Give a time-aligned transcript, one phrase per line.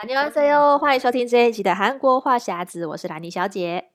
[0.00, 3.90] 안녕하세요，欢迎收听这一集的韩国话匣子，我是兰妮小姐，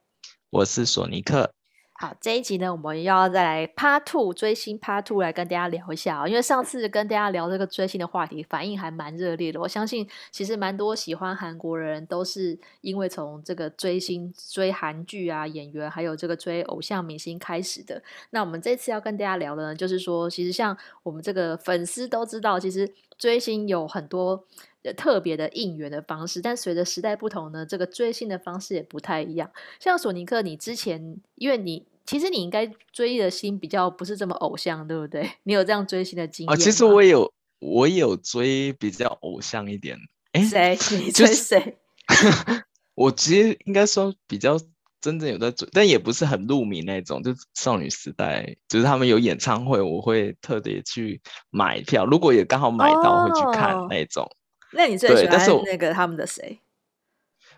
[0.49, 1.53] 我是索尼克。
[1.93, 9.59] 好，这一集呢，我们又要再来 Part Two 追星 Part Two 来跟大家聊一下哦，因为上次跟大家聊这个追星的话题，反应还蛮热烈的。
[9.61, 18.01] 我相信其实蛮多喜欢韩国人都是因为从这个追星、追韩剧啊、演员，还有这个追偶像明星开始的。
[18.31, 24.43] 那我们这次要跟大家聊的呢，就是说，其实像我们这个粉丝都知道，其实追星有很多
[24.92, 29.50] 特别的应援的方式，但随着时代不同呢，这个追星的方式也不太一样。
[29.80, 31.86] 像索尼克，你之前因为你。
[32.06, 35.28] 其实你应该追的星比较不是这么偶像，对不对？
[35.42, 36.54] 你有这样追星的经验吗？
[36.54, 39.98] 啊，其实我有，我有追比较偶像一点。
[40.30, 40.78] 哎，谁？
[41.04, 41.76] 你追谁？
[42.94, 44.56] 我其实应该说比较
[45.00, 47.20] 真正有在追，但也不是很入迷那种。
[47.24, 52.06] 就少女时代，就是他们有演唱会，我会特别去买票。
[52.06, 54.30] 如果也刚好买到，会去看那种。
[54.76, 56.60] 哦，那你最喜欢那个他们的谁？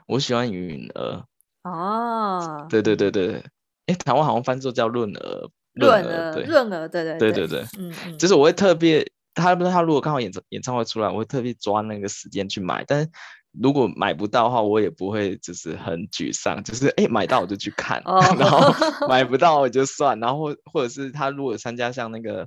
[0.06, 1.24] 我喜欢允儿。
[1.64, 3.44] 哦，对对对对对。
[3.86, 13.10] 哎，台湾好像翻作叫润儿，润儿，对，润儿，对对对对对，嗯嗯，就是我会特别，他不是他如果刚好演唱演唱会出来，我会特别抓那个时间去买，但是
[13.58, 18.72] 如果买不到的话，我也不会就是很沮丧，就是哎买到我就去看，哦、 然后
[19.08, 22.46] 买不到我就算，然后或或者是他如果参加像那个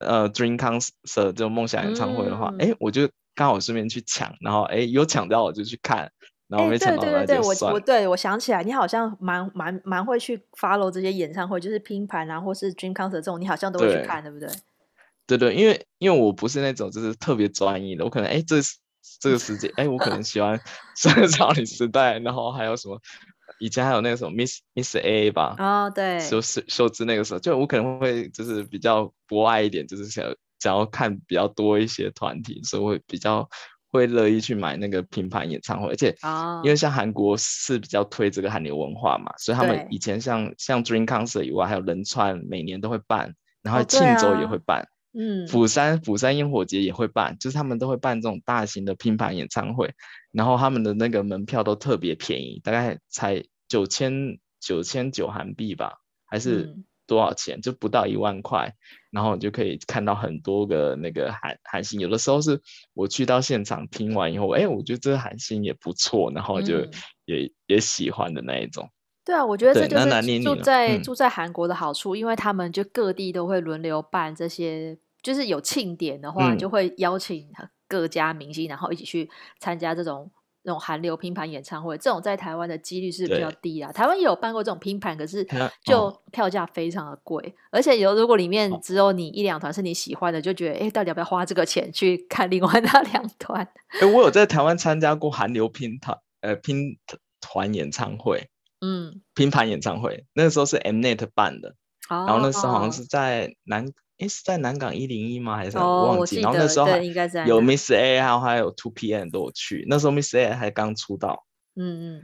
[0.00, 6.10] 呃 Dream Concert 这种梦想演唱会的话，哎、嗯，我就刚好顺便去抢，然后哎有抢到我就去看。
[6.50, 14.48] 哎、欸，对对对对，我我对我想起来，你好像蛮蛮蛮会去 follow 这些演唱会，就是拼盘啊，或是 Dream Concert 这种，你好像都会去看，对，对不对？
[15.26, 18.56] 对对，因为因为我不是那种就是特别专一的，我可能哎这
[19.20, 20.58] 这个时间哎我可能喜欢
[20.96, 22.98] 少女时代，然后还有什么
[23.60, 30.24] 以前还有那个什么 Miss Miss A 吧，哦对，秀秀秀智那个时候，就我可能会就是比较博爱一点，就是想
[30.58, 33.48] 想要看比较多一些团体，所以会比较。
[33.90, 36.14] 会乐意去买那个拼盘演唱会，而且
[36.62, 44.86] 因为像韩国是比较推这个韩流文化嘛，所以他们以前像像 Dream Concert 以外，还有仁川每年都会办，然后庆州也会办，
[45.18, 49.94] 嗯，釜山釜山烟火节也会办，就是他们都会办这种大型的拼盘演唱会，
[50.32, 55.94] 然后他们的那个门票都特别便宜，大概才九千九千九韩币吧，
[56.26, 56.76] 还是？
[57.08, 57.60] 多少钱？
[57.60, 58.72] 就不到一万块，
[59.10, 61.98] 然后你就可以看到很多个那个韩韩星。
[61.98, 62.60] 有的时候是
[62.94, 66.82] 我去到现场听完以后，哎，我觉得这个韩星也不错，然后就
[67.24, 68.88] 也、嗯、也喜欢的那一种。
[69.24, 77.50] 对啊，我觉得这就是住在住在韩国的好处，嗯，因为他们就各地都会轮流办这些，就是有庆典的话，就会邀请
[77.88, 80.30] 各家明星，然后一起去参加这种。
[80.62, 83.90] 那种韩流拼盘演唱会，这种在台湾的几率是比较低啊。
[83.92, 85.46] 台湾也有办过这种拼盘，可是
[85.84, 93.62] 就票价非常的贵，哦、而且有如果里面只有你一两团是你喜欢的，就觉得哎、欸，到底要不要花这个钱去看另外那两团？
[93.88, 96.98] 哎、欸，我有在台湾参加过韩流拼团呃拼
[97.40, 98.48] 团演唱会，
[98.80, 101.70] 嗯，拼盘演唱会，那个时候是 Mnet 办的，
[102.10, 103.86] 哦，然后那时候好像是在南。
[104.18, 105.56] 诶，是在南港一零一吗？
[105.56, 106.40] 还是、我、忘记？
[106.40, 106.98] 然后那时候还
[107.46, 109.84] 有 Miss A，还有还有 Two PM 都有去。
[109.88, 111.44] 那时候 Miss A 还刚出道，
[111.76, 112.22] 嗯嗯。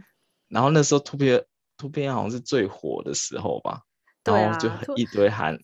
[0.48, 1.44] 然后那时候 Two PM
[1.76, 3.80] Two PM 好像是最火的时候吧，
[4.24, 5.58] 然后就一堆韩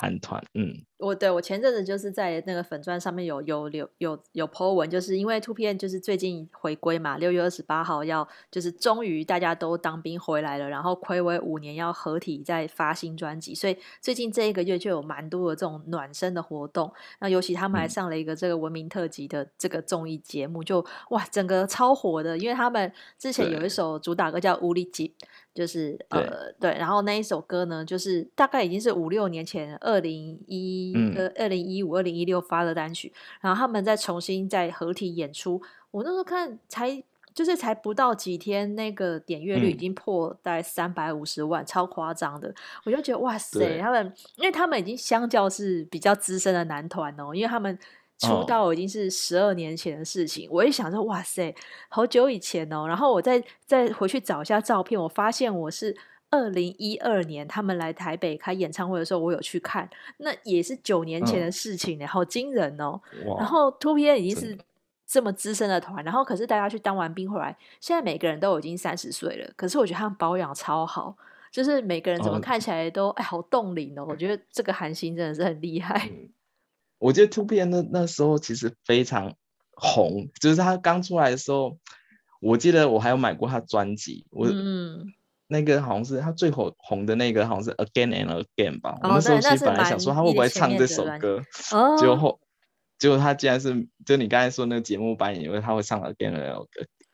[0.00, 0.84] 韩团，嗯。
[1.00, 16.92] 我对我前阵子就是在那个粉钻上面有有有有有 po 文，就是因为 Two PM 就是最近回归嘛，六月二十八号要就是终于大家都当兵回来了，然后暌违五年要合体再发新专辑，所以最近这一个月就有蛮多的这种暖身的活动。
[17.20, 25.14] 那尤其他们还上了一个这个文明特辑的这个综艺节目，就哇整个超火的，因为他们之前有一首主打歌叫《乌力吉》，
[25.54, 30.94] 就是呃对，然后那一首歌呢，就是大概已经是五六年前二零一。
[31.16, 35.60] 呃，二零一五、二零一六发的单曲，然后他们再重新再合体演出。
[35.90, 37.02] 我那时候看才
[37.34, 42.54] 就是才不到几天，那个点阅率已经破大概三百五十万，嗯，超夸张的。
[42.84, 47.76] 我就觉得哇塞，他们因为他们已经相较是比较资深的男团哦，因为他们
[48.18, 50.46] 出道已经是十二年前的事情。
[50.48, 51.54] 哦，我一想说哇塞，
[51.88, 52.86] 好久以前哦。
[52.86, 55.96] 然后我再再回去找一下照片，我发现我是。
[56.30, 63.00] 二零一二年他们来台北开演唱会的时候，我有去看，那也是九年前的事情，然、嗯、好惊人哦。
[63.36, 64.56] 然后 2PM 已经是
[65.04, 71.16] 这么资深的团，然后可是大家去当完兵回来，现在每个人都已经三十岁了，可是我觉得他们保养超好，
[71.50, 74.06] 就是每个人怎么看起来都、哦、哎好冻龄哦。
[74.08, 76.08] 我觉得这个韩星真的是很厉害。
[76.12, 76.28] 嗯、
[76.98, 79.34] 我觉得 Two P M 那那时候其实非常
[79.72, 81.76] 红，就是他刚出来的时候，
[82.40, 85.12] 我记得我还有买过他专辑，我嗯。
[85.50, 88.98] 那个好像是他最火红的那个，好像是 Again and Again 吧。
[89.02, 91.42] 哦、我那时候其实本来想说他会不会唱这首歌，
[91.98, 92.40] 结果后
[92.98, 96.66] 结果他竟然是就你刚才说那个节目版，以为他会唱 Again and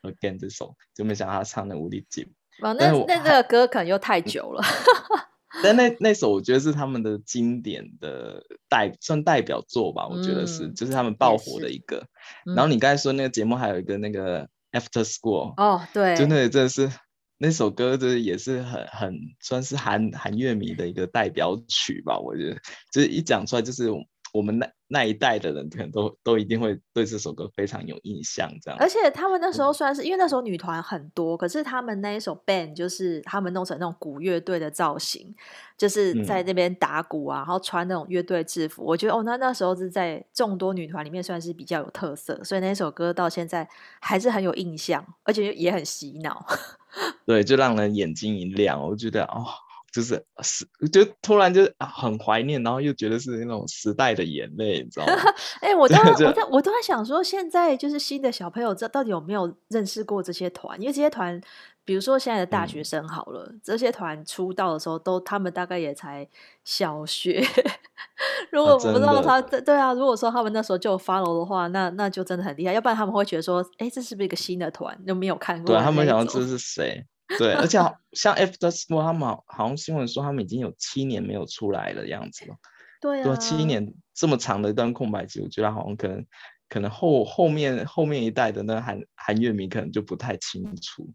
[0.02, 2.32] Again 这首，就没想到他唱的无敌紧。
[2.62, 4.62] 哦，那那那个歌可能又太久了。
[5.62, 12.06] 但那那首我觉得是他们的经典的代算代表作吧，我觉得是，嗯、就是他们爆火的一个。
[12.44, 16.90] 嗯、然后你刚才说那个节目还有一个那个 After School 哦，对，就那真的是
[17.38, 22.56] 那首歌，就是也是很很算是韩韩乐迷的一个代表曲吧，我觉得，
[22.92, 23.90] 就是一讲出来就是。
[24.32, 28.78] 我们那那一代的人可能都都一定会对这首歌非常有印象，这样。
[28.78, 35.34] 而且他们那时候虽然是，因为那时候女团很多，可是他们那一首 band 就是他们弄成那种鼓乐队的造型，
[35.76, 38.84] 就是在那边打鼓啊，然后穿那种乐队制服。
[38.84, 43.68] 我觉得哦，那那时候是在众多女团里面算是比较有特色，所以那首歌到现在
[44.00, 46.46] 还是很有印象，而且也很洗脑。
[47.26, 48.80] 对，就让人眼睛一亮。
[48.80, 49.44] 我觉得哦。
[49.96, 55.14] 就是时，就突然就很怀念，然后又觉得是那种时代的眼泪，你知道吗？
[55.62, 60.78] 哎、欸， 我都我都我都在想说，现在就是新的小朋友，这到底有没有认识过这些团？
[60.78, 61.40] 因为这些团，
[61.82, 66.28] 比如说现在的大学生好了，嗯、这些团出道的时候，都他们大概也才
[66.62, 67.42] 小学。
[68.52, 72.74] 如果我不知道他，对、啊、对啊，如果说他们那时候就有 follow 的话，那那就真的很厉害。
[72.74, 74.94] 要不然他们会觉得说，哎、欸，这是不是一个新的团？
[75.06, 75.74] 都没有看过。
[75.74, 77.06] 对，他们想要这是谁？
[77.38, 77.78] 对，而且
[78.12, 82.54] 像 After School 他们好像新闻说他们已经有七年没有出来了样子了。
[83.00, 86.26] 对啊，七年这么长的一段空白期，我觉得好像可能
[86.68, 91.08] 可能后后面后面一代的那韩韩乐迷可能就不太清楚。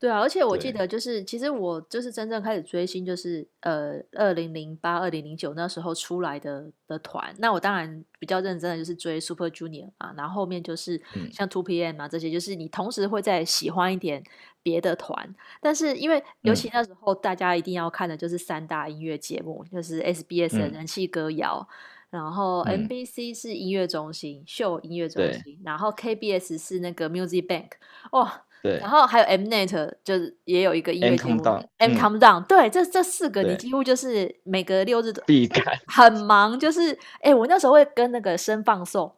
[0.00, 7.34] 对啊，而且我记得就是，其实我就是真正开始追星，就是呃，二零零八、二零零九那时候出来的的团。
[7.38, 11.02] 那我当然比较认真的就是追 Super Junior 啊，然后后面就是
[11.32, 14.22] 像 Two PM 啊这些，就是你同时会再喜欢一点
[14.62, 15.34] 别的团。
[15.60, 21.66] 但是因为尤其那时候大家一定要看的就是三大音乐节目，就是 SBS 的人气歌谣，
[22.10, 27.70] 然后 NBC 是音乐中心秀音乐中心，然后 KBS 是那个 Music Bank，
[28.12, 28.44] 哇。
[28.62, 31.42] 对，然后还有 Mnet，就是也有一个音乐节目
[31.78, 36.58] M Come Down，对，这这四个你几乎就是每个六日都必看， 很忙。
[36.58, 39.14] 就是，哎，我那时候会跟那个生放送，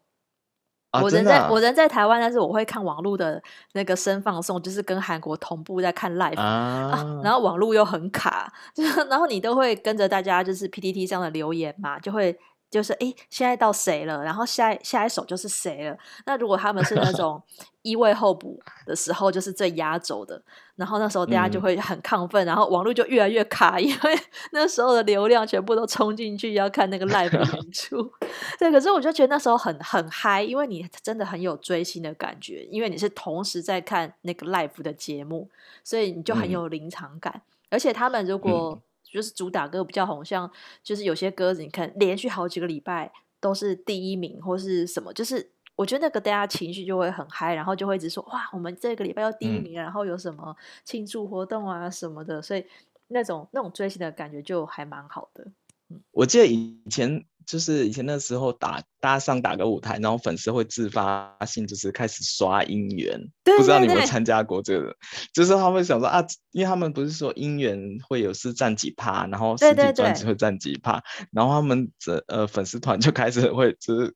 [1.03, 3.43] 我人在我人在台湾，但是我会看网络的
[3.73, 12.39] 那个生放送，就是跟韩国同步在看 live 啊，然后网络又很卡，就 然后你都会跟着大家就是 PTT 上的留言嘛，就会。
[12.71, 14.23] 就是哎，现在到谁了？
[14.23, 15.99] 然后下下一首就是谁了？
[16.25, 17.43] 那如果他们是那种
[17.83, 20.41] 一位候补的时候，就是最压轴的。
[20.77, 24.19] 然后那时候大家就会很亢奋，嗯、然后网络就越来越卡， 因为
[24.53, 28.11] 那时候的流量全部都冲进去要看那个 live 演出。
[28.59, 35.51] 对，可是我就觉得那时候很很嗨，因为你真的很有追星的感觉，因为你是同时在看那个 live 的节目，
[35.85, 37.33] 所以你就很有临场感。
[37.37, 38.81] 嗯、而且他们如果、嗯
[39.13, 40.51] 就是主打歌比较红，像
[40.83, 52.65] 就是有些歌子，你看连续好几个礼拜都是第一名或是什么，就是我觉得那个大家情绪就会很嗨，然后就会一直说哇，我们这个礼拜要第一名，然后有什么庆祝活动啊什么的，所以
[53.09, 55.47] 那种那种追星的感觉就还蛮好的。
[55.91, 57.25] 嗯，我记得以前。
[57.47, 64.95] 就是以前那时候打搭上打个舞台，然后粉丝会自发性就是开始刷姻缘，对对对，不知道你有没有参加过这个？
[65.35, 67.77] 就是他们想说啊，因为他们不是说姻缘
[68.09, 71.03] 会有是占几趴，然后实体专辑会占几趴，
[71.33, 74.15] 然后他们这呃粉丝团就开始会就是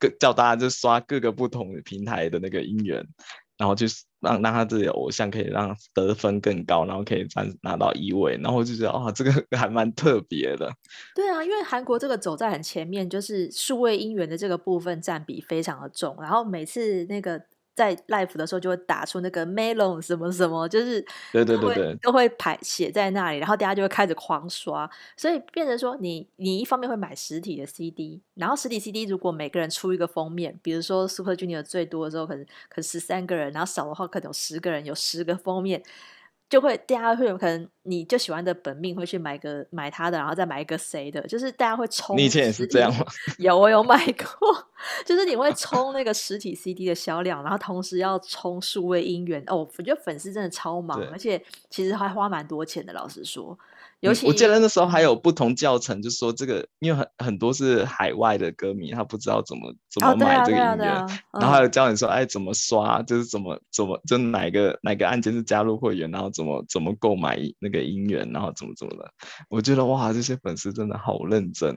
[0.00, 3.06] 各叫大家就刷各个不同平台的那个音源。
[3.62, 10.68] 然后就是让让他自己的偶像可以让得分更高，然后可以占拿到一位，然后就觉得啊，这个 还蛮特别的。
[11.14, 17.40] 对啊，因为韩国这个走在很前面，就是数位姻缘的这个部分占比非常的重，然后每次那个。
[17.74, 35.82] 在 live 的时候就会打出那个 melon 什么什么，就是对对对对，都会排写在那里，然后大家就会开始狂刷，所以变成说你你一方面会买实体的 CD，然后实体 CD 如果每个人出一个封面，比如说 Super Junior 最多的时候可能可能十三个人，然后少的话可能有十个人有十个封面。
[36.52, 42.14] 就会大家会有可能你就喜欢的本命会去买个买他的，然后再买一个谁的，就是大家会冲。
[42.14, 43.06] 你以前也是这样吗？
[43.38, 44.68] 有，我有买过，
[45.06, 49.66] 就是你会冲那个实体 CD 的销量，然后同时要冲数位音源哦。
[49.78, 53.58] 我觉得粉丝真的超忙，而且其实还花蛮多钱的，老实说。
[54.02, 69.08] 尤其、嗯、我记得那时候还有不同教程，就是说这个，因为很很多是海外的歌迷，他不知道怎么怎么买这个音乐，哦啊啊啊嗯、然后还有教你说，哎，怎么刷，就是怎么怎么，就哪个哪个按键是加入会员，然后怎么怎么购买那个音源，然后怎么怎么的。
[69.48, 71.74] 我觉得哇，这些粉丝真的好认真。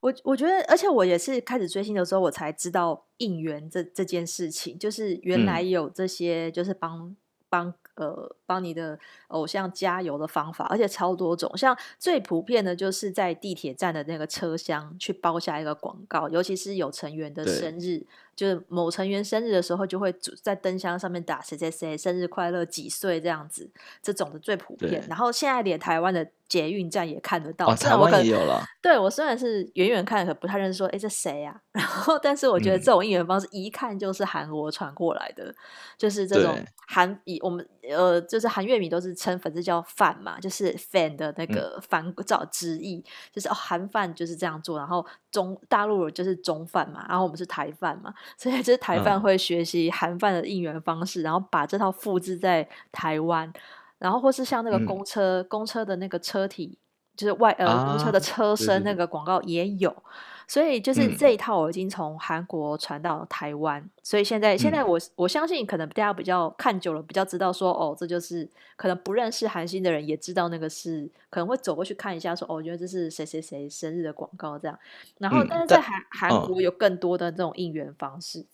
[0.00, 7.16] 我我觉得，而且我也是开始追星的时候，我才知道应援这这件事情，就是原来有这些，就是帮
[7.54, 7.74] 帮。
[7.96, 11.56] 呃帮你的偶像加油的方法，而且超多种。
[11.56, 18.04] 像最普遍的就是在地铁站的那个车厢去包下一个广告，尤其是有成员的生日。
[18.36, 23.70] 就是某成员生日的时候，就会在灯箱上面打谁谁谁生日快乐几岁这样子，
[24.02, 25.04] 这种的最普遍。
[25.08, 28.64] 然后现在连台湾的捷运站也看得到，哦、台湾也有了。
[28.82, 31.60] 对，我虽然是远远看，可不太认识说，哎，这谁呀、啊？
[31.72, 35.54] 然后，但是我觉得这种应援方式一看就是韩国传过来的，嗯、
[35.96, 48.14] 就是这种韩以我们呃，就是韩乐米都是称粉丝叫饭嘛，就是 fan 的那个反照直译，就是哦韩饭就是这样做，然后中大陆就是中饭嘛，然后我们是台饭嘛。
[48.36, 53.52] 所以，就是台饭会学习韩饭的应援方式，嗯，然后把这套复制在台湾，
[53.98, 56.78] 然后或是像那个公车，嗯、公车的那个车体，
[57.16, 59.90] 就是外呃、啊、公车的车身那个广告也有。
[59.90, 74.78] 对对对所以就是这一套我已经从韩国传到台湾，嗯，所以现在现在我我相信可能大家比较看久了，比较知道说哦，这就是可能不认识韩星的人也知道那个是可能会走过去看一下说哦，原来这是谁谁谁生日的广告这样。
[75.18, 78.46] 然后但是在韩韩国有更多的这种应援方式。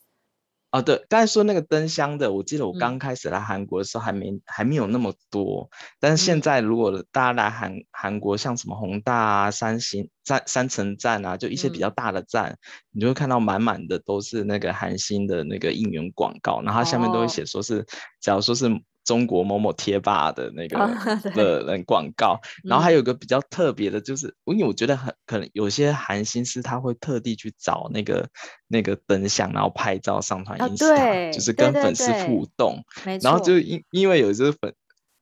[0.72, 12.58] 哦，对，刚才说那个灯箱的，我记得我刚开始来韩国的时候还没、嗯、还没有那么多，但是现在如果大家来韩韩国，像什么宏大啊、三星、三三层站啊，就一些比较大的站，嗯、
[12.92, 17.86] 你就会看到满满的都是那个韩星的那个应援广告，然后它下面都会写说是，哦、
[18.20, 18.68] 假如说是。
[19.04, 20.78] 中国某某贴吧的那个
[21.34, 28.28] 的人广告，哦，然后还有个比较特别的，就是因为我觉得很可能有些韩星是他会特地去找那个
[28.68, 32.82] 那个灯箱，然后拍照上传 Instagram，就是跟粉丝互动。
[33.04, 34.74] 对对对，然后就因因为有这个粉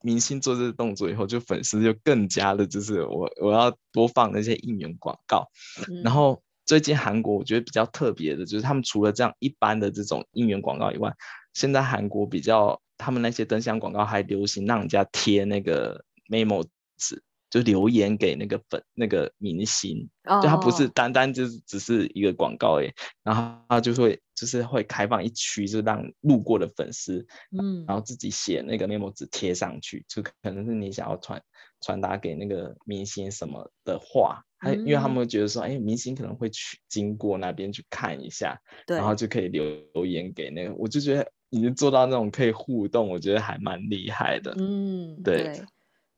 [0.03, 5.49] 明星做这个动作以后，就粉丝就更加的，就是我我要多放那些应援广告，
[5.89, 6.03] 嗯。
[6.03, 11.13] 然后最近韩国我觉得比较特别的，就是他们除了这样一般的这种应援广告以外，
[11.55, 12.81] 现在韩国比较。
[12.99, 16.67] 他们那些灯箱广告还流行让人家贴那个 memo
[16.99, 20.43] 纸，就留言给那个粉那个明星，oh.
[20.43, 27.27] 就他不是单单就是只是一个广告诶，然后他就会就是会开放一区，就让路过的粉丝，
[27.59, 31.43] 嗯，然后自己写那个 memo 纸贴上去，就可能是你想要传
[31.81, 39.65] 传达给那个明星什么的话，他、嗯、因为他们会觉得说，哎，明星可能会去经过那边去看一下，对，然后就可以留
[39.95, 41.33] 留言给那个，我就觉得。
[41.51, 44.55] 已经做到那种可以互动，我觉得还蛮厉害的。
[44.59, 45.63] 嗯，对，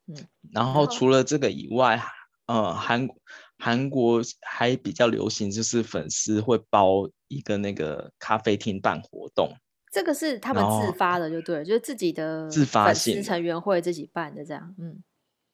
[0.06, 0.16] 嗯。
[0.52, 2.02] 然后除了这个以外，
[2.46, 3.08] 呃，韩
[3.58, 9.52] 韩国还比较流行，就是粉丝会包一个那个咖啡厅办活动。
[9.92, 14.74] 这个是他们自发的，就对，就是自己的自发性成员会自己办的这样。
[14.78, 15.02] 嗯，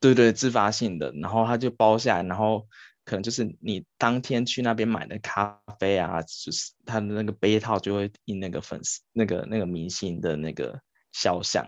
[0.01, 2.67] 对对，自发性的，然后他就包下来，然后。
[3.07, 10.79] 可能就是你当天去那边买的咖啡啊，就是他的那个杯套就会印那个粉丝那个那个明星的那个
[11.13, 11.65] 肖像，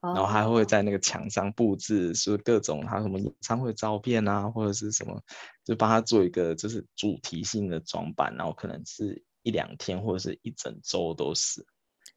[0.00, 5.18] 然后还会在那个墙上布置，是各种他什么演唱会照片啊，或者是什么，
[5.64, 11.66] 就帮他做一个就是主题性的装扮，然后可能是一两天或者是一整周都是。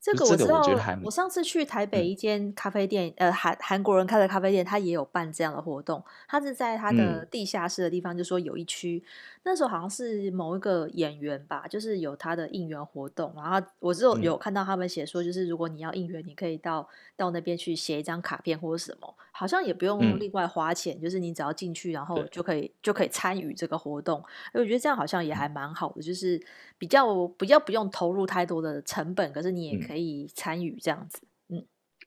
[0.05, 0.63] 这个我知道，
[1.03, 6.03] 我上次去台北一间咖啡店，嗯、呃，韩韩国人开的咖啡店，他也有办这样的活动。
[6.27, 9.03] 他是在他的地下室的地方，就说有一区。
[9.03, 9.09] 嗯
[9.47, 24.19] 那时候好像是某一个演员吧，就是有他的应援活动，然后我只有有看到他们写说，就是如果你要应援，你可以到到那边去写一张卡片或者什么，好像也不用另外花钱，嗯、就是你只要进去，然后就可以就可以参与这个活动。
[24.53, 26.41] 我觉得这样好像也还蛮好的，就是
[26.79, 31.21] 比较比较不用投入太多的成本，可是你也可以可以参与这样子。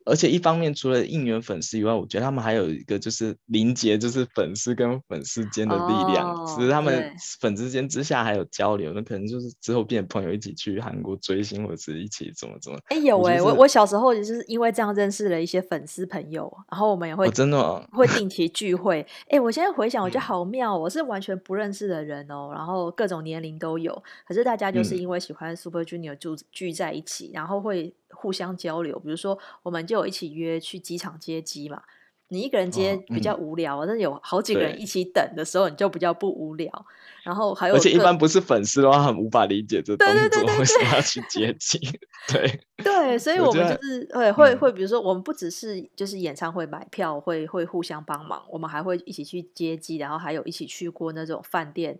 [0.08, 6.34] 而且一方面，除了应援粉丝以外，我觉得他们还有一个就是连接，就是粉丝跟粉丝间的力量。
[6.34, 12.78] 哦、只是他们粉丝间之下还有交流，那可能就是之后变朋友，一起去韩国追星，或者是一起怎么怎么。
[12.86, 19.00] 哎、欸、有哎、欸，我我小时候也是因为这样认识了一些粉丝朋友，然后我们也会、哦、真的、哦、会定期聚会。
[19.24, 27.94] 哎、欸，我现在回想，我觉得好妙，我是完全不认识的人哦，然后各种年龄都有，可是大家就是因为喜欢 Super Junior 就聚在一起，然后会。
[28.10, 31.82] 互相交流，比如说，我们就有一起约去机场接机嘛。
[32.30, 36.70] 你一个人接比较无聊，哦嗯、但是有好几个人一起等的时候，你就比较不无聊。
[37.22, 41.78] 然后还有，而且一般不是粉丝的话，很无法理解这动作为什么要去接机。
[42.28, 51.98] 对对，所以我们就是会会会，比如说，我们不只是就是演唱会买票会会互相帮忙，我们还会一起去接机，然后还有一起去过那种饭店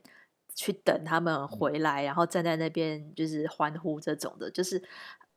[0.55, 4.83] 去等他们回来，然后站在那边就是欢呼这种的，就是。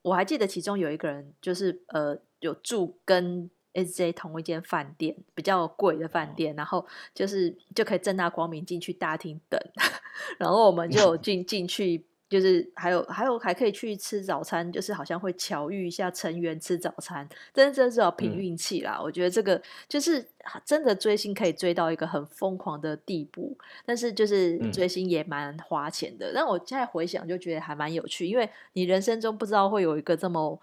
[0.02, 9.60] 我还记得其中有一个人，就是呃，有住跟 SJ 同一间饭店，比较贵的饭店，然后就是就可以正大光明进去大厅等，
[10.38, 18.96] 然后我们就进进去就是还有还有还可以去吃早餐，就是好像会巧遇一下成员吃早餐，真的真是要凭运气啦。
[18.98, 20.26] 嗯、我觉得这个就是
[20.64, 26.32] 真的追星可以追到一个很疯狂的地步，但是就是追星也蛮花钱的。
[26.32, 30.58] 嗯、但我现在回想就觉得还蛮有趣，因为你人生中不知道会有一个这么，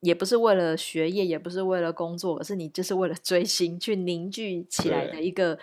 [0.00, 5.58] 也不是为了学业，也不是为了工作，而是你就是为了追星去凝聚起来的一个。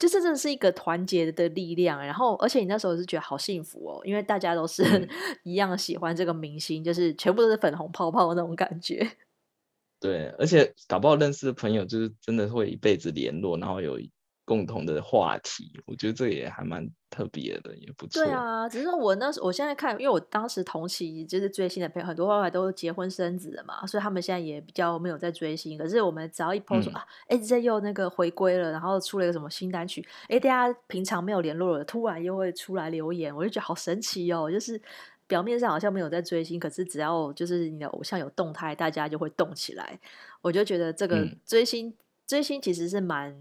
[0.00, 4.82] 就这真的是一个团结的力量，然后而且你那时候是觉得好幸福哦，因为大家都是
[5.44, 9.08] 一样喜欢这个明星，嗯、就是全部都是粉红泡泡的那种感觉。
[10.00, 14.00] 对，而且搞不好认识的朋友就是真的会一辈子联络，然后有。
[14.46, 18.22] 共同的话题，我觉得这也还蛮特别的，也不错。
[18.22, 25.76] 对啊，只是我那时，我现在看，因为我当时同期就是追星的朋友，很多后来都结婚生子了嘛，所以他们现在也比较没有在追星。
[25.76, 34.48] 可是我们只要一 post 说、嗯、啊，哎，这又那个回归了，然后出了一个什么新单曲，哎，大家平常没有联络了，突然又会出来留言，我就觉得好神奇哦。
[34.48, 34.80] 就是
[35.26, 39.98] 表面上好像没有在追星，可是只要就是你的偶像有动态，大家就会动起来。
[40.42, 41.94] 我就觉得这个追星，嗯、
[42.26, 43.36] 追星其实是蛮。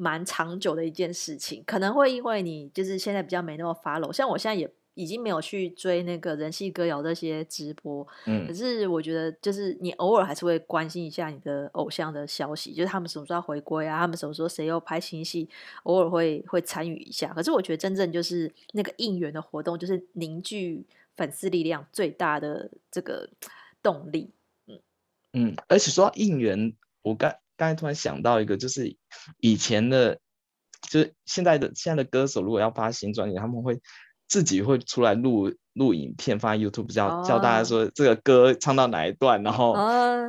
[0.00, 15.48] 蛮长久的一件事情，可能会因为你就是现在比较没那么 follow，像我现在也已经没有去追那个人气歌谣这些直播，嗯，可是我觉得就是你偶尔还是会关心一下你的偶像的消息，就是他们什么时候要回归啊，他们什么时候谁又拍新戏，
[15.82, 17.32] 偶尔会会参与一下。
[17.34, 20.86] 可是我觉得真正就是那个应援的活动，就是凝聚
[21.16, 23.28] 粉丝力量最大的这个
[23.82, 24.30] 动力，
[24.68, 24.80] 嗯
[25.32, 27.34] 嗯，而且说到应援，我刚。
[27.58, 28.96] 刚才突然想到一个，就是
[29.40, 30.18] 以前的，
[30.90, 33.80] 就是现在的现在的歌手，如果要发新专辑，他们会
[34.28, 39.74] 自己会出来录录影片发 YouTube，教教大家说这个歌唱到哪一段，然后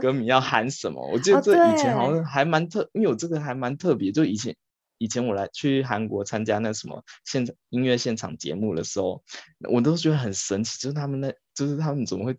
[0.02, 1.08] 歌名要喊什么。
[1.12, 4.12] 我记得这以前好像还蛮特，因为我这个还蛮特别。
[4.12, 4.56] 就以前
[4.98, 9.24] 以前我来去韩国参加那什么现场音乐现场节目的时候，
[9.70, 12.36] 我都觉得很神奇，就是他们那，就是他们怎么会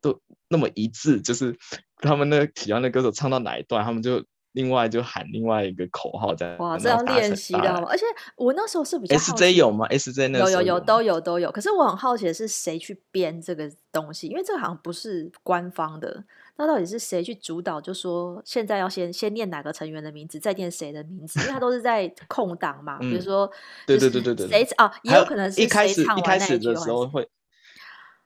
[0.00, 1.56] 都那么一致，就是。
[2.00, 6.56] 他们那喜欢的歌手唱到哪一段，他们就另外就喊另外一个口号在。
[6.58, 8.04] 哇，这样练习的，而且
[8.36, 11.50] 我那时候是比较 S J 有吗？S J 那有有有都有都有。
[11.50, 16.22] 可是我很好奇的是谁去编这个东西，因为这个好像不是官方的，
[16.56, 17.80] 那到底是谁去主导？
[17.80, 21.40] 就说现在要先先念哪个成员的名字，再念谁的名字？
[21.40, 23.50] 因为他都是在空档嘛，比如说，
[23.88, 24.88] 对对对对对，谁啊？
[25.02, 27.28] 也有可能是一句，一开始的时候会。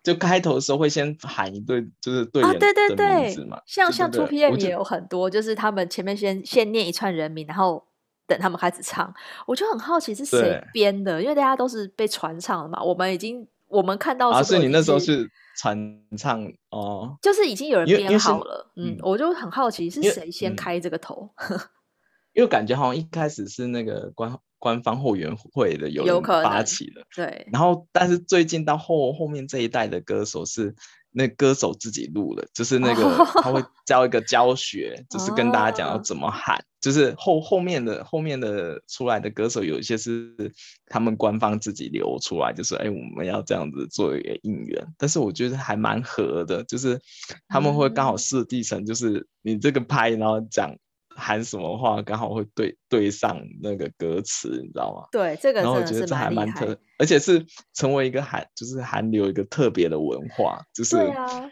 [0.03, 2.43] 就开头的时候会先喊一对，就是对。
[2.43, 3.33] 啊，对对对，
[3.65, 7.87] 像像 2PM 也有很多，就是他们前面先先念一串人名，然后
[8.27, 9.15] 等他们开始唱。
[9.47, 12.83] 我就很好奇是谁编的，因为大家都是被传唱的嘛。
[12.83, 15.79] 我们已经我们看到是，啊，是你那时候是传
[16.19, 18.73] 唱哦，就是已经有人编好了。
[18.75, 21.61] 嗯，我就很好奇是谁先开这个头，因为，嗯，
[22.35, 24.37] 因为感觉好像一开始是那个官。
[24.63, 27.49] 官方后援会的有人发起的，对。
[27.53, 30.73] 然后，但是最近到后后面这一代的歌手是
[31.11, 33.03] 那歌手自己录的，就是那个
[33.43, 36.65] 他会教一个教学， 就是跟大家讲要怎么喊。
[36.81, 40.53] 就是后后面的后面的出来的歌手有一些是
[40.87, 44.87] 他们官方自己留出来，就是哎我们要这样子做一个应援。
[44.97, 47.01] 但是我觉得还蛮合的，就是
[47.49, 50.77] 他们会刚好设计成就是你这个拍，然后讲。
[51.15, 55.09] 喊什么话刚好会对对上那个歌词，你知道吗？
[55.13, 57.45] 对，这个然后我觉得这还蛮特，而且是
[57.75, 61.51] 成为一个韩，就是韩流一个特别的文化，就是对啊，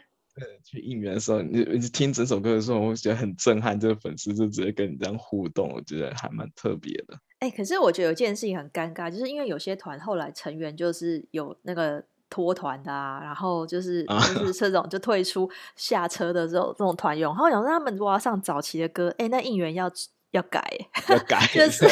[0.63, 7.17] 去应援的时候，你你听整首歌的时候，我会觉得很震撼，这个粉丝就直接跟你这样互动，我觉得还蛮特别的。
[7.39, 12.03] 哎、欸，可是我觉得有件事情很尴尬，就是因为有些团后来成员就是有那个。
[12.31, 14.03] 脱团的啊，然后就是
[14.39, 14.61] 就是。
[14.61, 19.91] 这种就退出下车的这种这种团员，然后想说他们如果要上早期的歌，哎，那应援要
[20.29, 20.63] 要改，
[21.09, 21.87] 要改，就是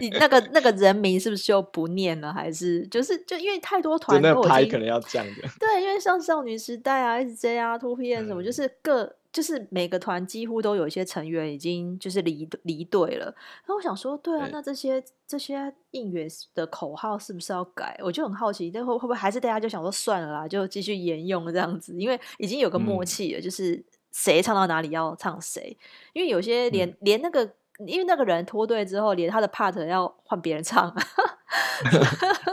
[0.00, 9.15] 你那个那个人名是不是就不念了，还是就是就因为太多团，那拍可能要这样的，对，因为像少女时代啊、SJ 啊、Two P N 什么，就是各。
[9.36, 18.00] 就是每个团几乎都有一些成员已经就是离离队了，然后我想说，对啊，那这些这些应援的口号是不是要改？
[18.02, 21.94] 我就很好奇，但会会不会还是大家就想说算了啦，就继续沿用这样子？
[21.98, 25.76] 因为已经有个默契了，嗯、就是谁唱到哪里要唱谁。
[26.14, 27.42] 因为有些连、嗯、连那个，
[27.86, 30.88] 因为那个人脱队之后，连他的 part 要换别人唱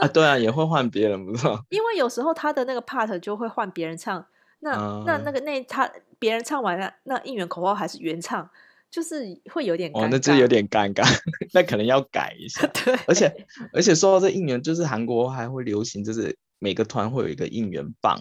[0.02, 1.58] 啊， 对啊，也会换别人，不错。
[1.70, 4.26] 因为有时候他的那个 part 就会换别人唱。
[4.64, 8.48] 那、嗯、那那个那他别人唱完了，那应援口号还是原唱，
[8.90, 10.04] 就是会有点尴尬。
[10.04, 11.04] 哦，那就有点尴尬，
[11.52, 12.66] 那可能要改一下。
[12.72, 18.18] 对，而且而且说到这应援，就是韩国还会流行，就是每个团会有一个应援棒。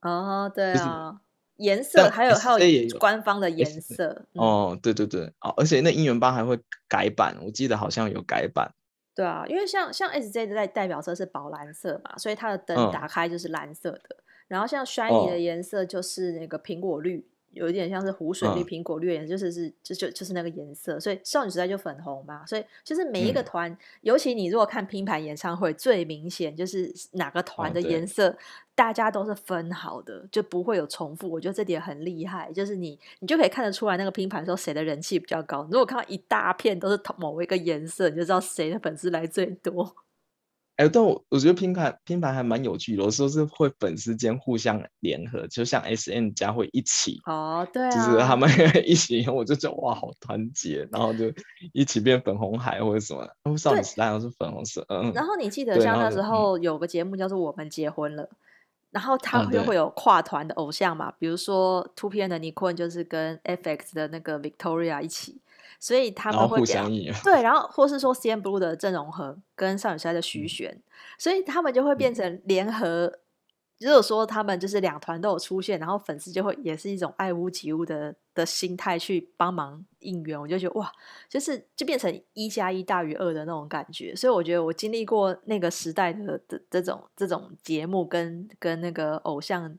[0.00, 1.20] 哦，对啊，
[1.56, 4.24] 颜、就是、色还有还有官方的颜色。
[4.32, 8.72] 哦，对对对，哦，而且那应援棒还会改版，我记得好像有改版。
[9.14, 14.00] 对啊，因为像像 SJ 的代代表色是宝蓝色嘛，所以它的灯打开就是蓝色的。
[14.08, 14.21] 嗯
[14.52, 17.18] 然后像 Shiny 的颜色就是那个苹果绿。
[17.18, 28.36] 哦有一点像是湖水绿、苹果绿颜色，就是是就就就是那个颜色，所以少女时代就粉红嘛，所以就是每一个团，嗯、尤其你如果看拼盘演唱会，最明显就是哪个团的颜色，哦、
[28.74, 31.30] 大家都是分好的，就不会有重复。
[31.30, 35.68] 我觉得这点很厉害，就是你你就可以看得出来那个拼盘的时候谁的人气比较高。
[35.70, 39.94] 如果看到一大片都是同某一个颜色，你就知道谁的粉丝来最多。
[40.76, 48.48] 哎，但我我觉得拼盘拼盘还蛮有趣的，有时候是会粉丝间互相联合，就像 SM 家会一起哦，对、啊，就是他们
[48.86, 51.30] 一起，我就觉得哇，好团结，然后就
[51.74, 55.12] 一起变粉红海或者什么，然后少女时代都是粉红色，嗯。
[55.12, 58.24] 然后你记得像那时候有个节目叫做《我们结婚了》，
[58.90, 65.41] 然后他就会有跨团的偶像嘛，嗯、比如说 2PM 的 Nicole 就是跟 FX 的那个 Victoria 一起。
[65.82, 66.88] 所以他们会互相
[67.24, 70.82] 对，然后或是说 CNBLUE 的郑容和跟少女时代的徐玄，嗯，
[71.18, 73.06] 所以他们就会变成联合。
[73.06, 73.18] 嗯、
[73.80, 80.88] 如果说他们就是两团都有出现，然后粉丝就会也是一种爱屋及乌的的心态去帮忙应援，我就觉得哇，
[81.28, 84.14] 就是就变成一加一大于二的那种感觉。
[84.14, 89.76] 所以我觉得我经历过那个时代的的这种这种节目跟跟那个偶像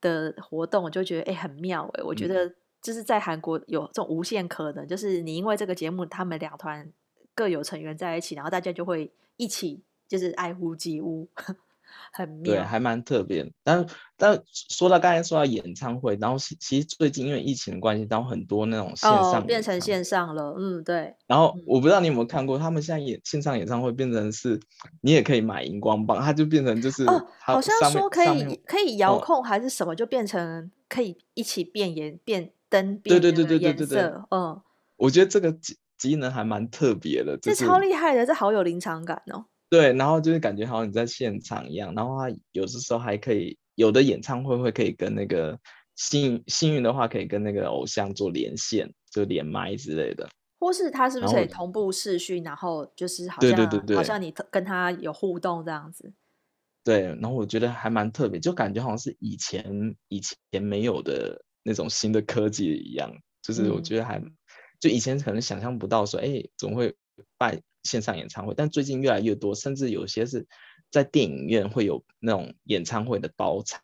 [0.00, 2.52] 的活动，我就觉得哎、欸、很妙哎，我觉得。
[2.86, 6.88] 就是在韩国有这种无限可能，就是你因为这个节目，他们两团
[7.34, 11.28] 各有成员在一起，然后大家就会一起就是爱屋及乌，
[12.12, 13.44] 很妙，对，还蛮特别。
[13.64, 13.84] 但
[14.16, 21.12] 但说到刚才说到演唱会，然后其实最近因为疫情的关系，然后很多那种线上、哦、变成线上了，嗯，对。
[21.26, 24.60] 然后我不知道你有没有看过，他们现在演线上演唱会变成是，
[25.00, 32.52] 你也可以买荧光棒，它就变成就是哦，好像说可以可以遥控还是什么，就变成可以一起变颜变。
[32.68, 34.60] 灯变的颜色，嗯，
[34.96, 39.46] 我觉得这个机机能还蛮特别的，这超厉害的，这好有临场感哦。
[39.68, 45.58] 对，然后就是感觉好像你在现场一样，然后它有的时候还可以，有的演唱会会可以跟那个
[45.96, 50.28] 幸幸运的话可以跟那个偶像做连线，就连麦之类的，
[50.60, 56.12] 或是他是不是可以同步视讯，然后就是好像对对对对，好像你跟他有互动这样子。
[56.84, 61.42] 对，然后我觉得还蛮特别，就感觉好像是以前以前没有的。
[61.66, 64.32] 那种新的科技一样，就是我觉得还、嗯、
[64.78, 66.94] 就以前可能想象不到说，哎，总会
[67.36, 70.46] 办线上演唱会，但最近越来越多，甚至有些是
[70.92, 73.82] 在电影院会有那种演唱会的包场，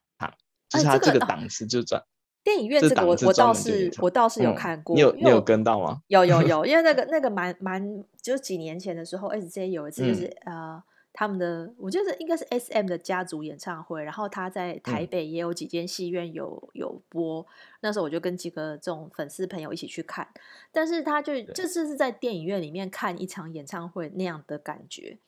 [0.68, 2.04] 就是它这个档次就转、哎
[2.44, 6.02] 这个哦、电影院这个我我倒是我倒是有看过，嗯、你有你有跟到吗？
[6.06, 7.84] 有有有， 因为那个那个蛮蛮
[8.22, 10.82] 就是几年前的时候，SJ 有一次就是、嗯、呃。
[11.14, 17.46] 他们的我觉得应该是 SM 的家族演唱会，然后他在台北也有几间戏院有有播，
[17.80, 20.26] 那时候我就跟几个这种粉丝朋友一起去看，
[20.70, 25.18] 但是他就这次是在电影院里面看一场演唱会那样的感觉，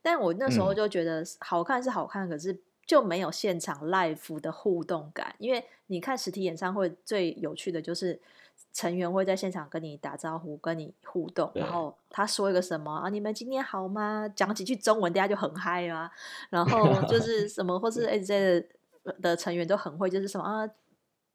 [0.00, 8.20] 但我那时候就觉得好看是好看，可是就没有现场 live 的互动感，因为你看实体演唱会最有趣的就是。
[8.72, 13.08] 成员会在现场跟你打招呼，跟你互动，然后他说一个什么啊？
[13.08, 14.28] 你们今天好吗？
[14.34, 16.10] 讲几句中文，大家就很嗨啊。
[16.50, 18.68] 然后就 是什么，或是 A J
[19.22, 20.68] 的成员都很会，就是什么啊，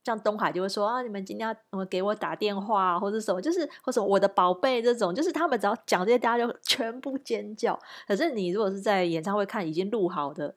[0.04, 7.80] 像东海就会说啊，你们今天要怎么给我打电话，或者什么，就是或者我的宝贝这种，就是他们只要讲这些，大家就全部尖叫。
[8.06, 10.54] 可是你如果是在演唱会看已经录好的，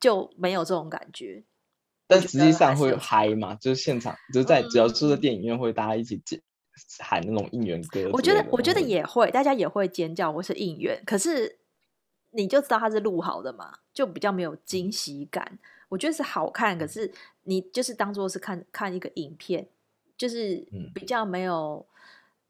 [0.00, 1.44] 就没有这种感觉。
[2.06, 3.54] 但实际上会嗨嘛？
[3.54, 6.20] 就是现场，就是在只要住在电影院会大家一起
[6.98, 8.10] 喊那种应援歌。
[8.12, 11.02] 我觉得，我觉得也会，大家也会尖叫或是应援。
[11.06, 11.58] 可是
[12.30, 15.58] 你就知道它是录好的嘛，就比较没有惊喜感。
[15.88, 17.12] 我觉得是好看，可是
[17.44, 19.66] 你就是当做是看看一个影片，
[20.16, 21.86] 就是比较没有。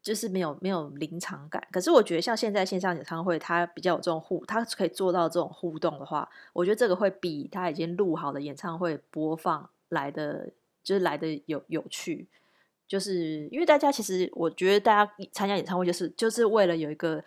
[0.05, 10.51] 就是没有没有临场感，可是我觉得像现在线上演唱会，它比较有这种互，它可以做到这种互动的话，我觉得这个会比它已经录好的演唱会播放来的，
[10.83, 12.27] 就是来的有有趣。
[12.87, 17.23] 就是因为大家其实，我觉得大家参加演唱会就是就是为了有一个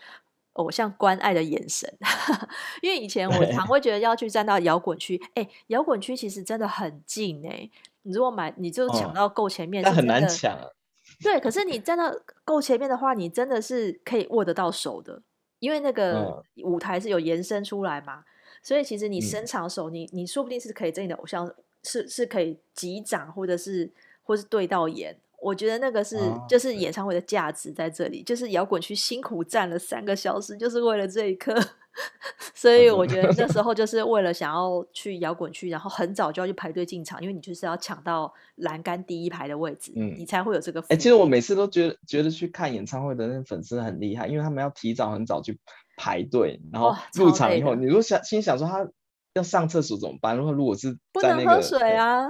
[0.53, 1.93] 偶像关爱的眼神。
[2.81, 7.69] 因为以前我常 会觉得要去站到摇滚区，哎，摇滚区其实真的很近哎，
[8.03, 10.57] 你如果买你就抢到够前面，那、哦、很难抢。
[11.21, 15.21] 对，可是你站到够前面的话，你真的是可以握得到手的，
[15.59, 18.25] 因为那个舞台是有延伸出来嘛，嗯、
[18.63, 21.53] 所以其实你伸长手，你你说不定是可以跟你的偶像
[21.83, 23.91] 是是可以击掌，或者是
[24.23, 25.19] 或是对到眼。
[25.41, 31.55] 我觉得那个是、哦、就是演唱会的价值在这里，就是摇滚区辛苦站了三个小时，就是为了这一刻。
[32.55, 40.81] 所以我觉得那时 候就是为了想要去摇滚区，然后很早就要去排队进场，因为你就是要抢到栏杆第一排的位置，嗯，你才会有这个。
[40.83, 45.59] 哎、欸，其实我每次都觉得觉得去看演唱会的那粉丝很厉害，因为他们要提早很早去
[45.97, 48.89] 排队，然后入场以后，你如果想心想说他
[49.35, 50.37] 要上厕所怎么办？
[50.37, 52.29] 如果如果是在那个不能喝水啊，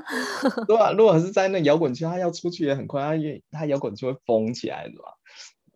[0.66, 5.12] 对啊， 如果是在那摇滚区，他要出去也很快，他因为他摇滚区会封起来的嘛。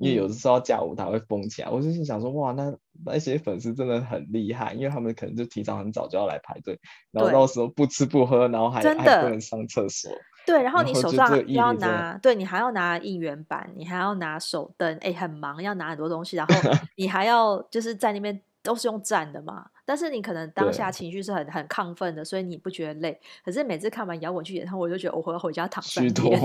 [0.02, 2.74] 因为有的时候假舞台会封起来，我就是想说，哇，那
[3.06, 6.76] 那些粉丝真的很厉害，因为他们可能就提早很早就要来排队，
[7.12, 10.10] 然后到时候不吃不喝，然后还还不能上厕所。
[10.44, 16.54] 对，然后你手上要拿，对你还要拿应援板，你还要拿手灯，哎，很忙，要拿很多东西，然后
[16.98, 18.42] 你还要就是在那边。
[18.62, 23.20] 都是用站的嘛，但是你可能当下情绪是很很亢奋的，所以你不觉得累。
[23.44, 26.38] 可是每次看完摇滚剧演唱会，我就觉得我要回家躺三天。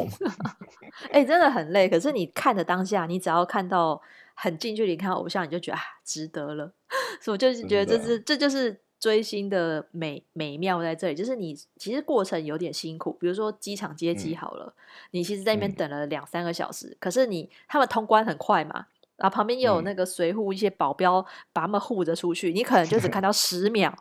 [1.12, 1.88] 哎、欸，真的很累。
[1.88, 4.02] 可是你看的当下，你只要看到
[4.34, 6.74] 很近距离看偶像，你就觉得啊，值得了。
[7.22, 13.14] 所以我就是觉得这是这就是追星的美美妙在这里，就是你其实过程有点辛苦。
[13.20, 18.88] 比如说机场接机好了，嗯、你其实在那边等了两三个小时，嗯、可是你他们通关很快嘛。
[19.18, 23.94] 然后旁边又有那个随护一些保镖把他们护着出去，嗯、你可能就只看到十秒，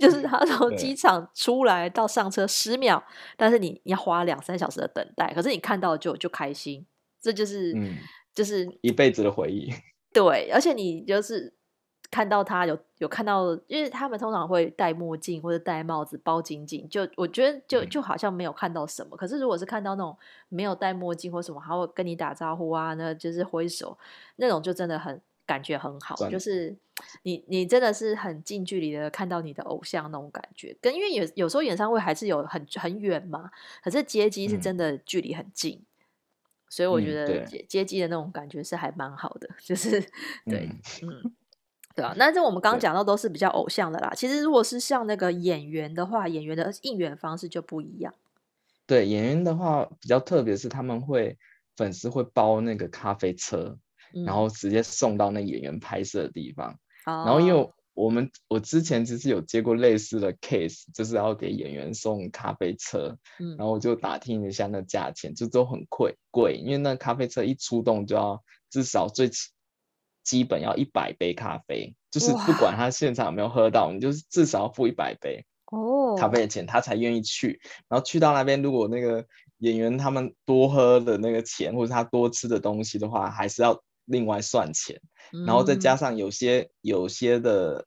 [0.00, 3.02] 就是他从机场出来到上车十秒，
[3.36, 6.86] 但是你你要花两三小时的等待，可是你看到就就开心，
[7.20, 7.96] 这就是、嗯、
[8.34, 9.72] 就是一辈子的回忆。
[10.12, 11.53] 对，而且你就是。
[12.14, 19.16] 看到他有有看到，因为他们通常会戴墨镜或者戴帽子包紧紧，就我觉得就就好像没有看到什么。
[19.16, 20.16] 可是如果是看到那种
[20.48, 23.98] 没有戴墨镜或什么，还会跟你打招呼啊，那就是挥手
[24.36, 26.14] 那种，就真的很感觉很好。
[26.30, 26.76] 就是
[27.24, 33.50] 你你真的是很近距离的看到你的偶像那种感觉，跟因为有有时候演唱会还是有很很远嘛，
[33.82, 35.86] 可是接机是真的距离很近，嗯、
[36.68, 40.00] 所以我觉得接接机的那种感觉是还蛮好的，就是
[40.46, 40.70] 对，
[41.02, 41.34] 嗯。
[41.94, 44.12] 嗯对啊，那这我们刚刚讲到都是比较偶像的啦。
[44.16, 48.12] 其实如果是像那个演员的话，演员的应援方式就不一样。
[48.84, 51.38] 对，演员的话比较特别，是他们会
[51.76, 53.78] 粉丝会包那个咖啡车，
[54.12, 56.72] 嗯、然后直接送到那演员拍摄的地方。
[57.06, 69.50] 哦、然后因为我们我之前其实有接过类似的 case，就是要给演员送咖啡车，嗯、然后我就打听一下那价钱，就都很贵贵，因为那咖啡车一出动就要至少最起。
[70.24, 77.60] 基本要一百杯咖啡，就是不管他现场有没有喝到，你就是至少要付一百杯哦咖啡的钱，他才愿意去。
[77.88, 79.24] 然后去到那边，如果那个
[79.58, 85.00] 演员他们多喝的那个钱，或者他多吃的东西的话，还是要另外算钱。
[85.32, 87.86] 嗯、然后再加上有些有些的，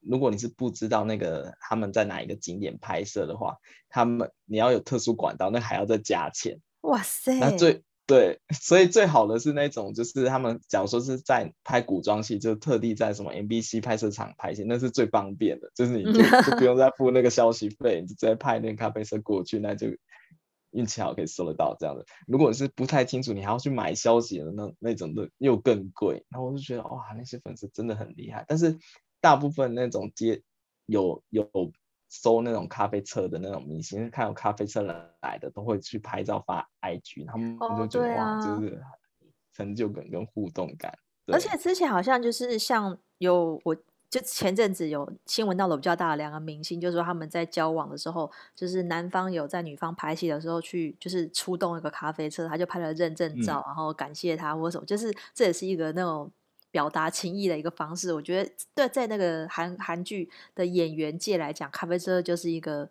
[0.00, 3.56] 如果你是不知道那个他们在哪一个景点拍摄的话，
[3.88, 6.60] 他们你要有特殊管道，那还要再加钱。
[6.82, 7.38] 哇塞！
[7.40, 16.12] 那最对， 所以最好的是那种，就是他们假如说是在拍古装戏，就特地在什么 MBC 拍摄场拍戏，那是最方便的，就是你就
[16.48, 19.88] 就不用再付那个消息费，你就直接派那个咖啡车过去，那就
[20.70, 22.04] 运气好可以收得到这样的。
[22.28, 26.24] 如果是不太清楚，你还要去买消息的那那种的又更贵。
[26.30, 28.78] 然后我就觉得哇，那些粉丝真的很厉害，但是
[29.20, 30.42] 大部分那种接
[30.86, 31.50] 有有。
[32.06, 38.80] 有收那种咖啡车的那种明星，看到咖啡车来的都会去拍照发 IG，他们就觉得、哦啊、哇，就是
[39.52, 40.96] 成就感跟互动感。
[41.26, 43.74] 而且之前好像就是像有，我
[44.08, 56.30] 就前阵子有新闻到了比较大的两个明星，就是说他们在交往的时候，就是男方有在女方拍戏的时候去，就是出动一个咖啡车，他就拍了认证照，嗯、然后感谢他或什么，就是这也是一个那种。
[56.76, 62.90] 表达情意的一个方式，我觉得对，在那个韩韩剧的演员界来讲，咖啡车就是一个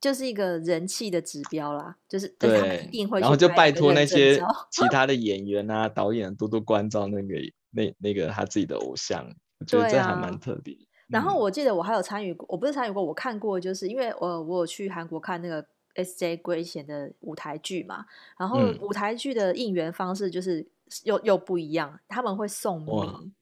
[0.00, 3.20] 就是一个人气的指标啦，就是对他们一定会。
[3.20, 7.34] 然后就拜托那些其他的 演员啊、导演多多关照那个
[7.72, 9.22] 那那个他自己的偶像，
[9.60, 10.72] 我觉得这还蛮特别。
[10.72, 15.62] 啊嗯、然后我记得我还有参与过，我不是参与过，我看过，就是因为我我有去韩国看那个
[15.96, 16.38] S.J.
[16.38, 18.06] 圭贤的舞台剧嘛，
[18.38, 20.66] 然后舞台剧的应援方式就是。
[21.04, 23.32] 又又不一样，他们会送米，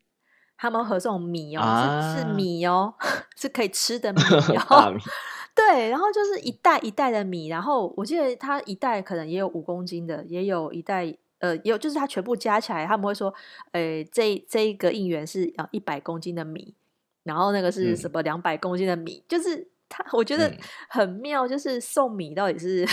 [0.56, 2.94] 他们合送米哦，啊、是是米哦，
[3.36, 4.20] 是可以吃的米
[4.70, 4.92] 哦。
[4.92, 5.00] 米
[5.56, 13.32] 对，然后就是一袋一袋的米，然后我记得他一袋可能也有五公斤的，也有一袋呃，也有就是他全部加起来，他们会说，
[13.72, 16.74] 呃，这这一个应援是啊一百公斤的米，
[17.22, 20.54] 然后那个是什么两百公斤的米，嗯、就是他我觉得
[20.90, 22.86] 很妙，就是送米到底是，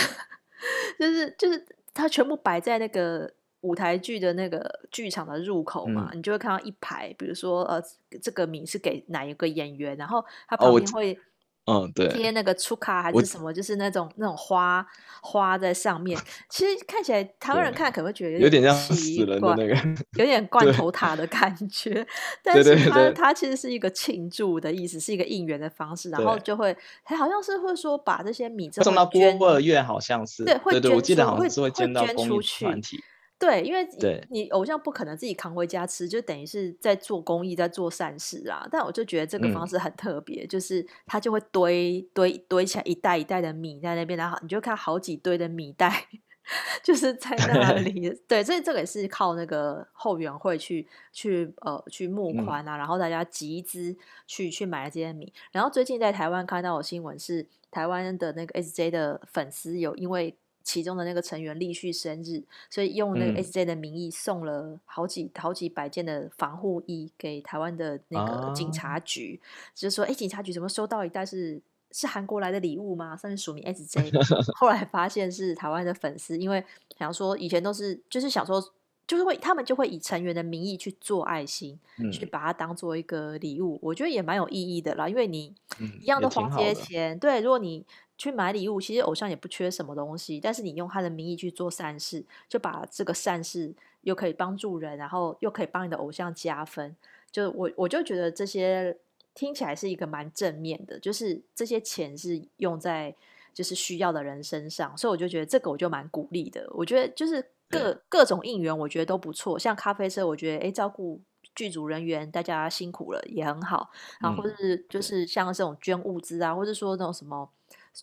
[0.98, 3.30] 就是就是他全部摆在那个。
[3.64, 7.82] 舞台剧的那个剧场的入口嘛，嗯、你就会看到一排，比如说呃，
[8.22, 11.18] 这个米是给哪一个演员，然后他旁边会，
[11.64, 14.86] 嗯，对，贴那个出卡还是什么，就是那种那种花
[15.22, 16.20] 花在上面。
[16.50, 19.74] 其实看起来台湾人看可能会觉得有点像死人的那个，
[20.18, 22.06] 有点罐头塔的感觉。
[22.44, 33.02] 但是它它其实是一个庆祝的意思，是一个应援的方式，然后就会还好像是会说把这些米送到孤儿院，好像是对，会捐，我记得好像是会捐到公益团体。
[33.36, 33.86] 对，因为
[34.30, 38.66] 你偶像不可能自己扛回家吃，就等于是在做公益，在做善事啊。
[38.70, 46.06] 但我就觉得这个方式很特别，嗯、就是他就会堆堆堆起来一袋一袋的米在那边，然后你就看好几堆的米袋，
[46.82, 48.08] 就是在那 里。
[48.26, 53.94] 对，所以这个也是靠那个后援会去去呃去募款啊，嗯、然后大家集资
[54.26, 55.30] 去去买了这些米。
[55.50, 60.36] 然后最近在台湾看到的新闻是，台湾的那个 SJ 的粉丝有因为。
[60.64, 71.60] 其中的那个成员立旭生日，所以用那个 SJ 的名义送了好几、嗯、好几百件的防护衣给台湾的那个警察局，啊、就是说，哎，警察局怎么收到一袋是
[71.92, 73.14] 是韩国来的礼物吗？
[73.16, 74.10] 上面署名 SJ，
[74.56, 76.64] 后来发现是台湾的粉丝，因为
[76.98, 78.60] 想说以前都是就是想说
[79.06, 85.54] 就是会他们就会以成员的名义去做爱心，嗯、去把它当做一个礼物，我觉得也蛮有意义的啦，因为你
[86.00, 87.84] 一样的花这些钱，对，如果你。
[88.16, 96.94] 去买礼物，其实偶像也不缺什么东西，但是你用他的名义去做善事，就把这个善事又可以帮助人，然后又可以帮你的偶像加分。
[97.32, 98.96] 就我我就觉得这些
[99.34, 103.12] 听起来是一个蛮正面的，就是这些钱是用在
[103.52, 106.64] 就是需要的人身上，所以我就觉得这个我就蛮鼓励的。
[106.70, 109.58] 我觉得就是各、嗯、各种应援，我觉得都不错。
[109.58, 111.20] 像咖啡车，我觉得哎，照顾
[111.54, 117.50] 剧组人员大家辛苦了也很好，然后或者是就是像这种捐物资啊，或者说那种什么。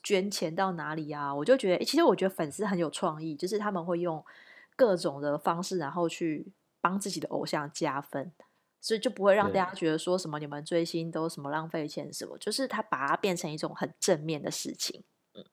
[0.04, 1.36] 捐钱到哪里啊？
[1.36, 4.24] 我就觉得，其实我觉得粉丝很有创意，就是他们会用
[4.78, 6.47] 各种的方式，然后去
[6.80, 8.32] 帮自己的偶像加分，
[8.80, 15.04] 所以就不会让大家觉得说什么你们追星都什么浪费钱什么，就是他把它变成一种很正面的事情。
[15.34, 15.45] 嗯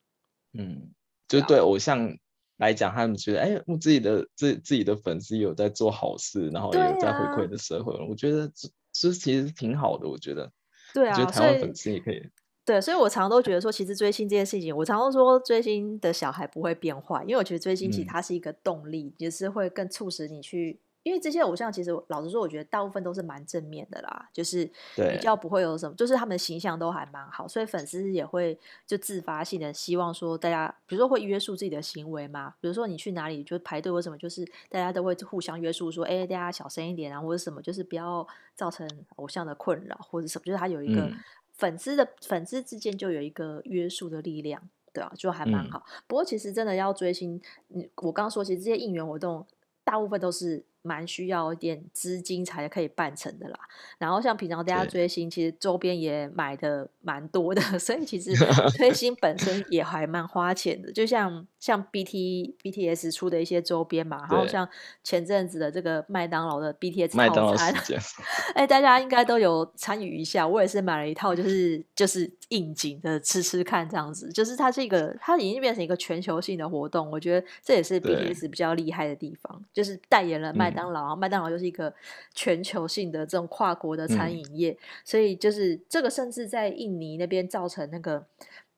[0.52, 0.94] 嗯，
[1.26, 2.16] 就对偶像
[2.58, 10.08] 来讲，他们觉得哎，我自己的自自己的粉丝有在做好事，然后也有在回馈的社会，啊、我觉得这这其实挺好的。
[10.08, 10.52] 我觉得，
[10.92, 12.20] 对啊，我觉得台湾粉丝也可以。
[12.64, 20.80] 对，所以我常常都觉得说，其实追星这件事情，我常常说追星的小孩不会变坏，因为我觉得追星其实它是一个动力，也、嗯、是会更促使你去。
[21.02, 24.64] 因为这些偶像其实老实说，我觉得大部分都是蛮正面的啦，就是
[24.96, 41.02] 比较不会有什么，就是他们的形象都还蛮好，所以粉丝也会就自发性的希望说，大家比如说会约束自己的行为嘛，比如说你去哪里就排队或什么，就是大家都会互相约束说，哎，大家小声一点啊，或者什么，就是不要造成偶像的困扰或者什么，就是他有一个。
[41.02, 41.14] 嗯
[41.58, 45.84] 粉丝的粉丝之间就有一个约束的力量，对啊，就还蛮好。
[45.88, 49.44] 嗯、不过其实真的要追星，你，我刚刚说，其实这些应援活动
[49.82, 50.64] 大部分都是。
[50.82, 53.58] 蛮需要一点资金才可以办成的啦。
[53.98, 58.32] 然后像平常大家追星，其实周边也买的蛮多的， 所以其实
[58.76, 60.92] 追星本身也还蛮花钱的。
[60.92, 64.68] 就像像 B T B T S 出的一些周边嘛，然后像
[65.02, 67.74] 前阵子的这个麦当劳的 B T S 套餐，
[68.54, 70.46] 哎，大家应该都有参与一下。
[70.46, 74.32] 我也是买了一套，就是就是应景的吃吃看这样子。
[74.32, 77.10] 就是它是一个，它已经变成一个全球性的活动。
[77.10, 80.67] 我觉得这也是 B T S 比较厉害的地方，就是代言了麦。
[80.68, 81.92] 麦当劳，麦当劳就是一个
[82.34, 88.24] 全球性的这种跨国的餐饮业，嗯、所以就是这个，甚至在印尼那边造成那个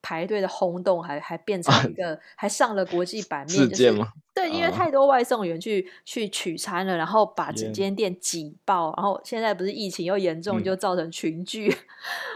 [0.03, 3.57] 排队的轰动还，还还变成一 个，啊、还上了国际版面。
[3.57, 4.13] 事件吗？
[4.33, 11.75] 对，因为太多外送员去、啊、去取餐了，然后把整间店挤爆然后现在不是疫情又严重，就造成群聚，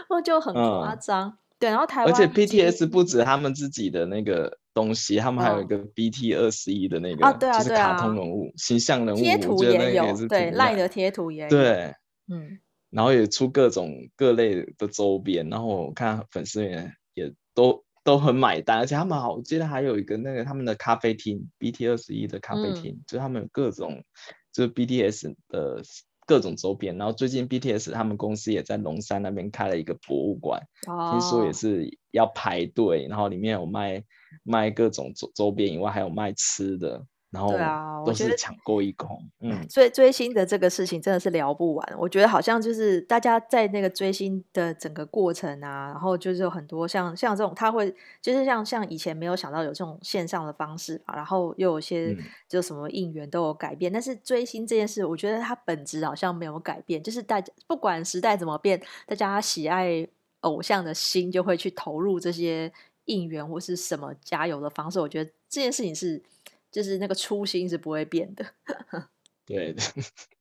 [0.09, 1.29] 我、嗯、就很夸张。
[1.29, 4.57] 啊、对，然后台湾，而且 BTS 不止他们自己的那个。
[4.75, 11.93] 东西，他们还有一个 BT 二十一的那个，就是卡通人物、形象人物，贴图也有，对，LINE 的贴图也有，对，
[12.27, 24.03] 嗯，然后也出各种各类的周边，然后我看粉丝也也都都很买单，而且他们好，我记得还有一个那个他们的咖啡厅，BT 二十一的咖啡厅，就是他们有各种
[24.51, 25.81] 就是 BTS 的。
[26.25, 34.03] 各种周边，然后最近 BTS 他们公司也在龙山那边开了一个博物馆，哦、听说也是要排队，然后里面有卖
[34.43, 37.05] 卖各种周周边以外，还有卖吃的。
[37.35, 39.21] 然后对啊，都是抢购一空。
[39.41, 41.95] 嗯，追追星的这个事情真的是聊不完。
[41.99, 52.15] 我觉得好像就是大家在那个追星的整个过程啊，然后就是有很多像像这种，他会就是像像以前没有想到有这种线上的方式嘛，然后又有些
[52.47, 53.91] 就什么应援都有改变。
[53.91, 60.07] 嗯、但是追星这件事，我觉得它本质好像没有改变，就是大家不管时代怎么变，大家喜爱
[60.39, 62.71] 偶像的心就会去投入这些
[63.05, 65.01] 应援或是什么加油的方式。
[65.01, 66.23] 我觉得这件事情是。
[66.75, 68.45] 就是那个初心是不会变的。
[69.47, 69.81] 对的，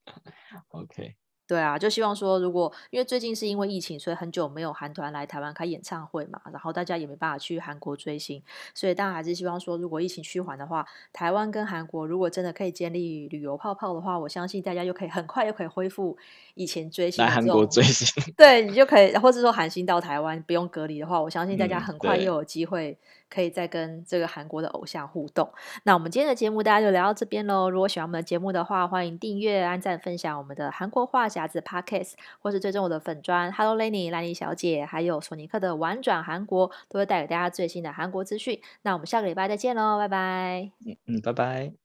[0.70, 1.14] OK。
[1.46, 8.42] 对啊，就希望说，如果因为最近是因为疫情，所以很久没有韩团来台湾开演唱会嘛，然后大家也没办法去韩国追星，
[8.74, 16.16] 所以当然还是希望说，如果疫情趋缓的话，台湾跟韩国如果真的可以建立旅游泡泡的话，我相信大家又可以很快又可以恢复
[16.54, 22.98] 以前追星来韩国追星，对，你就可以，或者说韩星到台湾不用隔离的话，我相信大家很快又有机会
[23.28, 25.50] 可以再跟这个韩国的偶像互动。
[25.84, 27.68] 那我们今天的节目大家就聊到这边喽。
[27.70, 38.60] 如果喜欢我们的节目的话，欢迎订阅、按赞、分享我们的韩国话匣子 Podcast，或是追踪我的粉砖 Hello Lenny 兰妮小姐，还有索尼克的玩转韩国，都会带给大家最新的韩国资讯。
[38.82, 40.70] 那我们下个礼拜再见喽，拜拜。
[40.86, 41.83] 嗯嗯，拜拜。